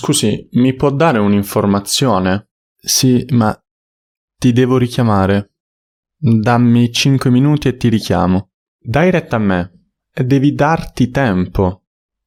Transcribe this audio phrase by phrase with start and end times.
[0.00, 2.52] Scusi, mi può dare un'informazione?
[2.74, 3.54] Sì, ma
[4.38, 5.56] ti devo richiamare.
[6.16, 8.48] Dammi 5 minuti e ti richiamo.
[8.78, 11.82] Dai retta a me devi darti tempo.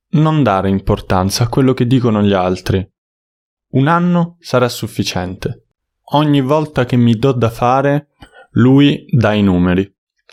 [0.09, 2.87] Non dare importanza a quello che dicono gli altri.
[3.69, 5.69] Un anno sarà sufficiente.
[6.11, 8.09] Ogni volta che mi do da fare,
[8.51, 9.91] lui dà i numeri.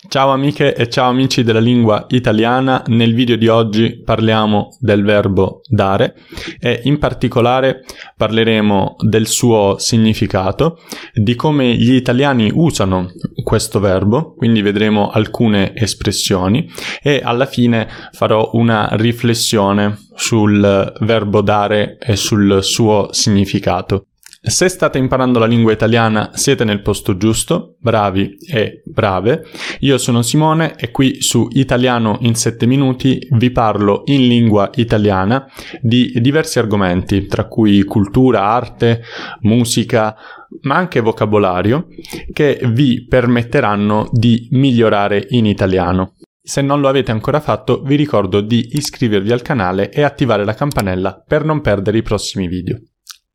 [0.08, 5.60] Ciao amiche e ciao amici della lingua italiana, nel video di oggi parliamo del verbo
[5.68, 6.16] dare
[6.58, 7.84] e in particolare
[8.16, 10.78] parleremo del suo significato,
[11.12, 13.12] di come gli italiani usano
[13.44, 16.66] questo verbo, quindi vedremo alcune espressioni
[17.02, 24.06] e alla fine farò una riflessione sul verbo dare e sul suo significato.
[24.42, 29.44] Se state imparando la lingua italiana siete nel posto giusto, bravi e brave.
[29.80, 35.46] Io sono Simone e qui su Italiano in 7 minuti vi parlo in lingua italiana
[35.82, 39.02] di diversi argomenti, tra cui cultura, arte,
[39.40, 40.16] musica,
[40.62, 41.88] ma anche vocabolario,
[42.32, 46.14] che vi permetteranno di migliorare in italiano.
[46.42, 50.54] Se non lo avete ancora fatto, vi ricordo di iscrivervi al canale e attivare la
[50.54, 52.80] campanella per non perdere i prossimi video.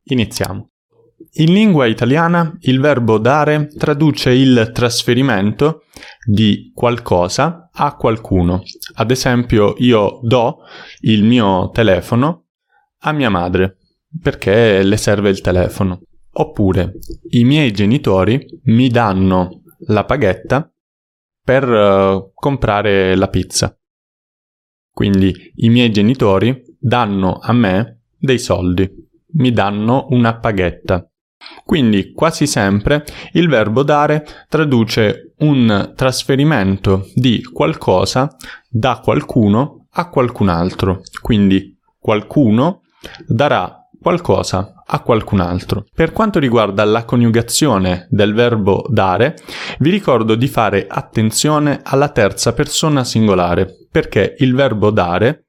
[0.05, 0.71] Iniziamo.
[1.37, 5.83] In lingua italiana il verbo dare traduce il trasferimento
[6.25, 8.63] di qualcosa a qualcuno.
[8.95, 10.59] Ad esempio io do
[11.01, 12.45] il mio telefono
[12.99, 13.77] a mia madre
[14.21, 16.01] perché le serve il telefono.
[16.37, 16.93] Oppure
[17.29, 20.69] i miei genitori mi danno la paghetta
[21.41, 23.77] per uh, comprare la pizza.
[24.91, 29.04] Quindi i miei genitori danno a me dei soldi,
[29.35, 31.07] mi danno una paghetta.
[31.63, 38.35] Quindi quasi sempre il verbo dare traduce un trasferimento di qualcosa
[38.69, 41.01] da qualcuno a qualcun altro.
[41.21, 42.81] Quindi qualcuno
[43.27, 45.85] darà qualcosa a qualcun altro.
[45.93, 49.35] Per quanto riguarda la coniugazione del verbo dare,
[49.79, 55.47] vi ricordo di fare attenzione alla terza persona singolare, perché il verbo dare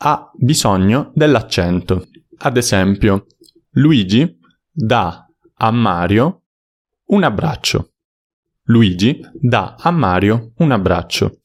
[0.00, 2.04] ha bisogno dell'accento.
[2.40, 3.26] Ad esempio,
[3.72, 4.38] Luigi
[4.70, 6.42] dà a Mario
[7.06, 7.92] un abbraccio.
[8.64, 11.40] Luigi dà a Mario un abbraccio.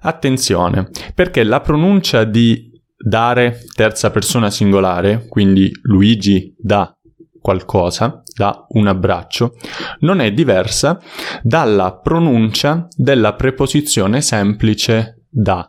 [0.00, 6.96] Attenzione, perché la pronuncia di dare terza persona singolare, quindi Luigi dà
[7.40, 9.54] qualcosa, dà un abbraccio,
[10.00, 11.00] non è diversa
[11.42, 15.68] dalla pronuncia della preposizione semplice da.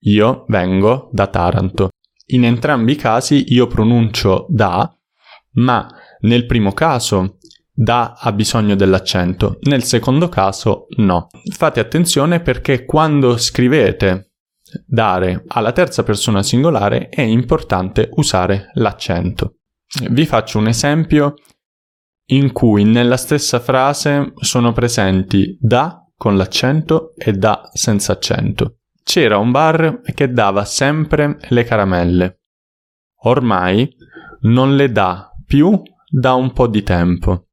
[0.00, 1.88] Io vengo da Taranto.
[2.30, 4.90] In entrambi i casi io pronuncio da,
[5.52, 5.88] ma
[6.20, 7.38] nel primo caso
[7.72, 11.28] da ha bisogno dell'accento, nel secondo caso no.
[11.52, 14.32] Fate attenzione perché quando scrivete
[14.84, 19.58] dare alla terza persona singolare è importante usare l'accento.
[20.10, 21.34] Vi faccio un esempio
[22.30, 28.77] in cui nella stessa frase sono presenti da con l'accento e da senza accento.
[29.08, 32.40] C'era un bar che dava sempre le caramelle.
[33.22, 33.90] Ormai
[34.42, 37.46] non le dà più da un po' di tempo.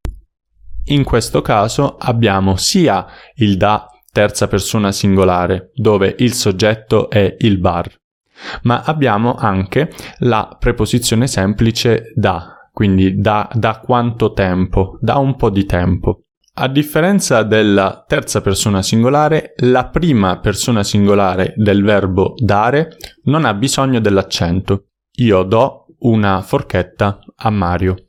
[0.87, 3.05] In questo caso abbiamo sia
[3.35, 7.89] il da terza persona singolare, dove il soggetto è il bar,
[8.63, 15.49] ma abbiamo anche la preposizione semplice da, quindi da, da quanto tempo, da un po'
[15.49, 16.24] di tempo.
[16.57, 23.53] A differenza della terza persona singolare, la prima persona singolare del verbo dare non ha
[23.53, 24.87] bisogno dell'accento.
[25.17, 28.05] Io do una forchetta a Mario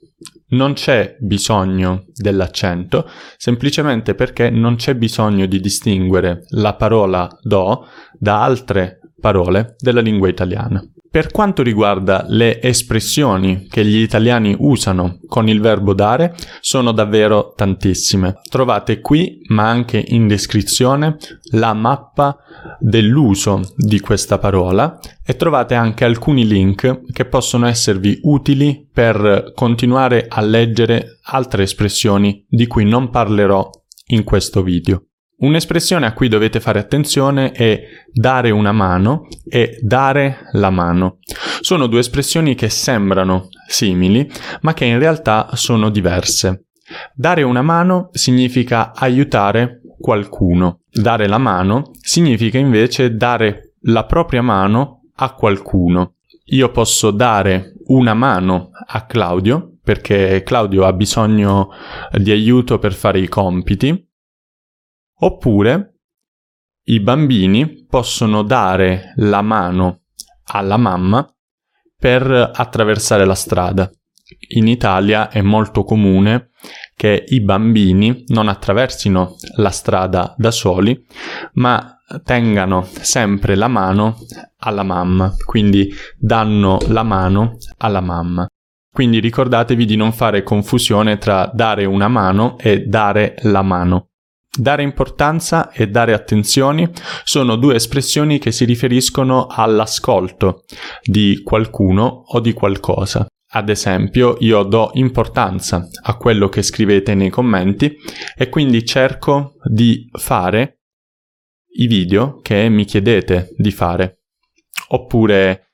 [0.49, 8.43] non c'è bisogno dell'accento, semplicemente perché non c'è bisogno di distinguere la parola do da
[8.43, 10.81] altre parole della lingua italiana.
[11.17, 17.55] Per quanto riguarda le espressioni che gli italiani usano con il verbo dare, sono davvero
[17.57, 18.41] tantissime.
[18.51, 21.17] Trovate qui, ma anche in descrizione,
[21.53, 22.37] la mappa
[22.79, 30.27] dell'uso di questa parola e trovate anche alcuni link che possono esservi utili per continuare
[30.29, 33.71] a leggere altre espressioni di cui non parlerò
[34.09, 35.07] in questo video.
[35.38, 41.19] Un'espressione a cui dovete fare attenzione è dare una mano e dare la mano.
[41.61, 44.31] Sono due espressioni che sembrano simili,
[44.62, 46.69] ma che in realtà sono diverse.
[47.15, 50.81] Dare una mano significa aiutare qualcuno.
[50.91, 56.15] Dare la mano significa invece dare la propria mano a qualcuno.
[56.47, 61.69] Io posso dare una mano a Claudio perché Claudio ha bisogno
[62.12, 64.05] di aiuto per fare i compiti
[65.21, 66.01] Oppure
[66.89, 70.03] i bambini possono dare la mano
[70.45, 71.27] alla mamma
[71.99, 73.91] per attraversare la strada.
[74.55, 76.51] In Italia è molto comune
[76.95, 81.07] che i bambini non attraversino la strada da soli,
[81.55, 84.19] ma tengano sempre la mano
[84.59, 88.47] alla mamma, quindi danno la mano alla mamma.
[88.93, 94.11] Quindi ricordatevi di non fare confusione tra dare una mano e dare la mano.
[94.56, 96.88] Dare importanza e dare attenzioni
[97.25, 100.64] sono due espressioni che si riferiscono all'ascolto
[101.03, 103.26] di qualcuno o di qualcosa.
[103.49, 107.97] Ad esempio, io do importanza a quello che scrivete nei commenti
[108.37, 110.81] e quindi cerco di fare
[111.79, 114.23] i video che mi chiedete di fare.
[114.88, 115.73] Oppure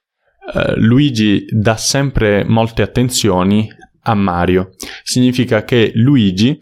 [0.55, 3.69] eh, Luigi dà sempre molte attenzioni
[4.02, 4.70] a Mario.
[5.02, 6.61] Significa che Luigi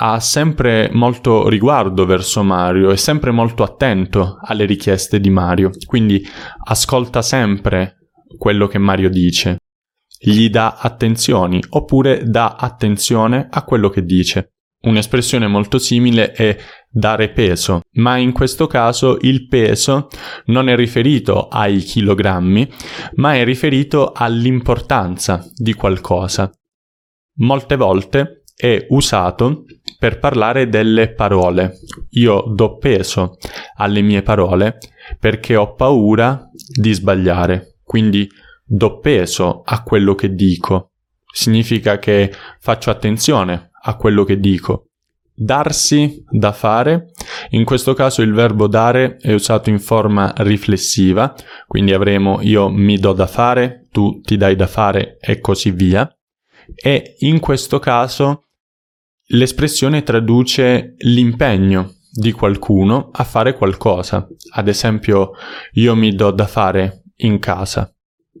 [0.00, 6.24] ha sempre molto riguardo verso Mario, è sempre molto attento alle richieste di Mario, quindi
[6.66, 9.58] ascolta sempre quello che Mario dice,
[10.20, 14.52] gli dà attenzioni oppure dà attenzione a quello che dice.
[14.80, 16.56] Un'espressione molto simile è
[16.88, 20.06] dare peso, ma in questo caso il peso
[20.46, 22.70] non è riferito ai chilogrammi,
[23.14, 26.48] ma è riferito all'importanza di qualcosa.
[27.40, 29.66] Molte volte è usato
[30.00, 31.78] per parlare delle parole.
[32.10, 33.36] Io do peso
[33.76, 34.78] alle mie parole
[35.20, 38.28] perché ho paura di sbagliare, quindi
[38.64, 40.90] do peso a quello che dico.
[41.32, 44.86] Significa che faccio attenzione a quello che dico.
[45.32, 47.12] Darsi da fare,
[47.50, 51.32] in questo caso il verbo dare è usato in forma riflessiva,
[51.68, 56.12] quindi avremo io mi do da fare, tu ti dai da fare e così via.
[56.74, 58.47] E in questo caso
[59.32, 64.26] L'espressione traduce l'impegno di qualcuno a fare qualcosa.
[64.52, 65.32] Ad esempio,
[65.72, 67.92] io mi do da fare in casa.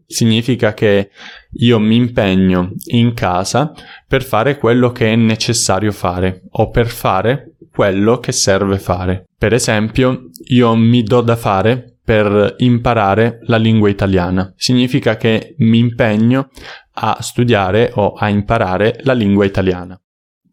[0.06, 1.10] Significa che
[1.58, 3.70] io mi impegno in casa
[4.06, 9.26] per fare quello che è necessario fare o per fare quello che serve fare.
[9.36, 14.54] Per esempio, io mi do da fare per imparare la lingua italiana.
[14.56, 16.48] Significa che mi impegno
[16.94, 20.00] a studiare o a imparare la lingua italiana.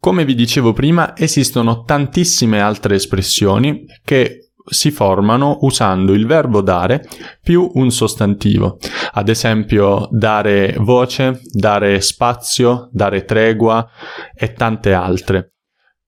[0.06, 7.08] Come vi dicevo prima, esistono tantissime altre espressioni che si formano usando il verbo dare
[7.42, 8.78] più un sostantivo.
[9.14, 13.84] Ad esempio dare voce, dare spazio, dare tregua
[14.32, 15.54] e tante altre.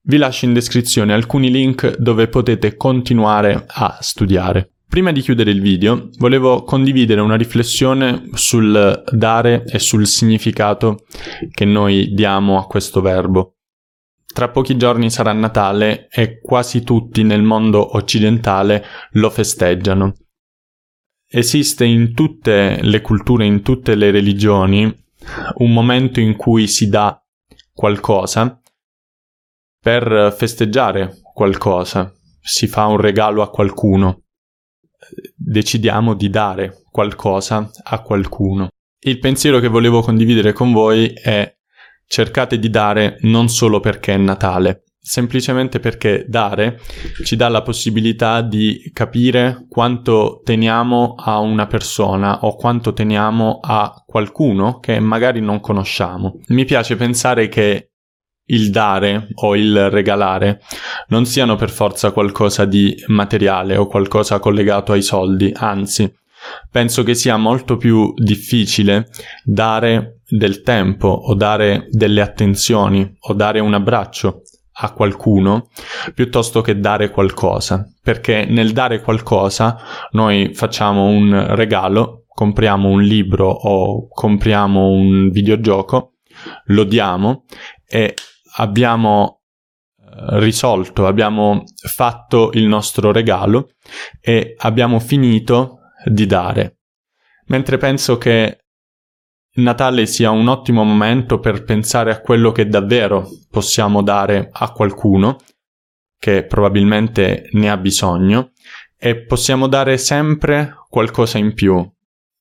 [0.02, 4.74] Vi lascio in descrizione alcuni link dove potete continuare a studiare.
[4.88, 10.98] Prima di chiudere il video, volevo condividere una riflessione sul dare e sul significato
[11.50, 13.54] che noi diamo a questo verbo.
[14.38, 20.14] Tra pochi giorni sarà Natale e quasi tutti nel mondo occidentale lo festeggiano.
[21.28, 24.84] Esiste in tutte le culture, in tutte le religioni,
[25.56, 27.20] un momento in cui si dà
[27.72, 28.62] qualcosa
[29.82, 34.22] per festeggiare qualcosa, si fa un regalo a qualcuno,
[35.34, 38.68] decidiamo di dare qualcosa a qualcuno.
[39.00, 41.57] Il pensiero che volevo condividere con voi è
[42.08, 46.80] cercate di dare non solo perché è Natale, semplicemente perché dare
[47.24, 54.02] ci dà la possibilità di capire quanto teniamo a una persona o quanto teniamo a
[54.04, 56.40] qualcuno che magari non conosciamo.
[56.48, 57.90] Mi piace pensare che
[58.50, 60.62] il dare o il regalare
[61.08, 66.10] non siano per forza qualcosa di materiale o qualcosa collegato ai soldi, anzi,
[66.70, 69.08] penso che sia molto più difficile
[69.44, 74.42] dare del tempo o dare delle attenzioni o dare un abbraccio
[74.80, 75.68] a qualcuno
[76.14, 79.76] piuttosto che dare qualcosa, perché nel dare qualcosa
[80.12, 86.14] noi facciamo un regalo, compriamo un libro o compriamo un videogioco,
[86.66, 87.44] lo diamo
[87.86, 88.14] e
[88.56, 89.40] abbiamo
[89.98, 93.70] eh, risolto, abbiamo fatto il nostro regalo
[94.20, 95.77] e abbiamo finito
[96.08, 96.78] di dare.
[97.46, 98.58] Mentre penso che
[99.58, 105.38] Natale sia un ottimo momento per pensare a quello che davvero possiamo dare a qualcuno,
[106.16, 108.52] che probabilmente ne ha bisogno
[108.96, 111.84] e possiamo dare sempre qualcosa in più,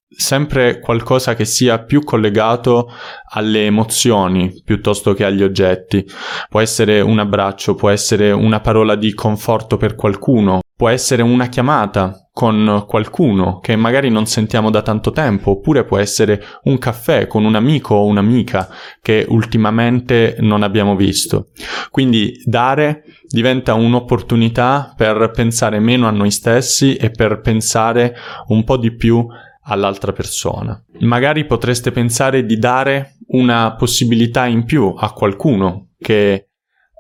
[0.10, 2.90] sempre qualcosa che sia più collegato
[3.32, 6.06] alle emozioni piuttosto che agli oggetti.
[6.50, 11.48] Può essere un abbraccio, può essere una parola di conforto per qualcuno, può essere una
[11.48, 17.25] chiamata con qualcuno che magari non sentiamo da tanto tempo, oppure può essere un caffè
[17.25, 18.70] con un amico o un'amica
[19.01, 21.48] che ultimamente non abbiamo visto.
[21.89, 28.15] Quindi dare diventa un'opportunità per pensare meno a noi stessi e per pensare
[28.50, 29.25] un po' di più
[29.63, 30.79] all'altra persona.
[31.00, 36.50] Magari potreste pensare di dare una possibilità in più a qualcuno che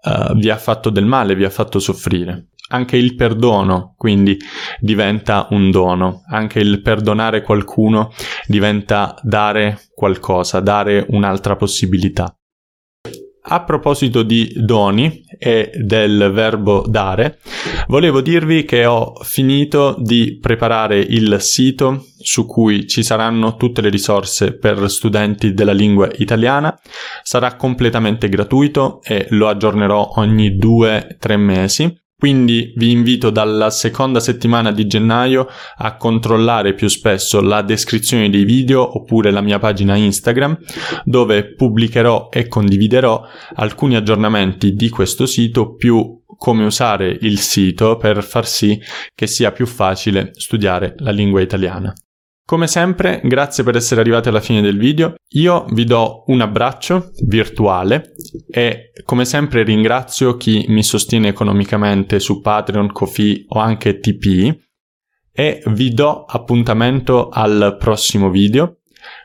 [0.01, 2.47] uh, vi ha fatto del male, vi ha fatto soffrire.
[2.69, 4.37] Anche il perdono quindi
[4.79, 8.11] diventa un dono, anche il perdonare qualcuno
[8.45, 12.35] diventa dare qualcosa, dare un'altra possibilità.
[13.49, 17.39] A proposito di doni e del verbo dare,
[17.87, 23.87] volevo dirvi che ho finito di preparare il sito su cui ci saranno tutte le
[23.87, 26.77] risorse per studenti della lingua italiana.
[27.23, 32.05] Sarà completamente gratuito e lo aggiornerò ogni due o tre mesi.
[32.19, 35.47] Quindi vi invito dalla seconda settimana di gennaio
[35.77, 40.57] a controllare più spesso la descrizione dei video oppure la mia pagina Instagram
[41.03, 48.23] dove pubblicherò e condividerò alcuni aggiornamenti di questo sito più come usare il sito per
[48.23, 48.81] far sì
[49.13, 51.93] che sia più facile studiare la lingua italiana.
[52.47, 55.15] Come sempre, grazie per essere arrivati alla fine del video.
[55.31, 58.13] Io vi do un abbraccio virtuale
[58.49, 64.57] e come sempre ringrazio chi mi sostiene economicamente su Patreon, Kofi o anche TP
[65.29, 68.77] e vi do appuntamento al prossimo video.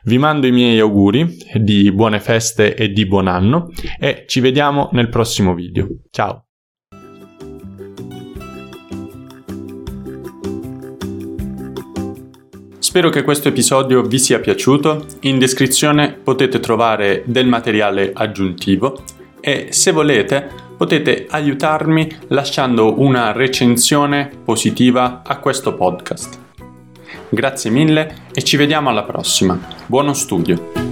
[0.03, 3.69] Vi mando i miei auguri di buone feste e di buon anno
[4.01, 5.87] e ci vediamo nel prossimo video.
[6.09, 6.47] Ciao!
[12.93, 15.07] Spero che questo episodio vi sia piaciuto.
[15.21, 19.01] In descrizione potete trovare del materiale aggiuntivo
[19.41, 20.47] e se volete
[20.77, 26.37] potete aiutarmi lasciando una recensione positiva a questo podcast.
[27.29, 29.59] Grazie mille e ci vediamo alla prossima.
[29.87, 30.82] Buono studio!